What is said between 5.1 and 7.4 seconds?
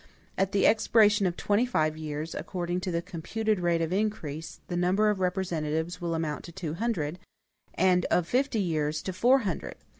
of representatives will amount to two hundred,